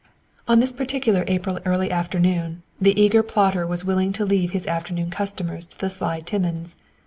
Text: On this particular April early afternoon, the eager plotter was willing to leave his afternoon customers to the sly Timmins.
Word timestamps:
On 0.47 0.59
this 0.59 0.73
particular 0.73 1.23
April 1.27 1.59
early 1.63 1.91
afternoon, 1.91 2.63
the 2.81 2.99
eager 2.99 3.21
plotter 3.21 3.67
was 3.67 3.85
willing 3.85 4.11
to 4.13 4.25
leave 4.25 4.49
his 4.49 4.65
afternoon 4.65 5.11
customers 5.11 5.67
to 5.67 5.79
the 5.79 5.91
sly 5.91 6.21
Timmins. 6.21 6.75